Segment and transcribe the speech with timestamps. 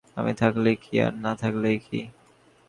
[0.17, 1.99] আমি থাকিলেই কী, আর না থাকিলেই কী।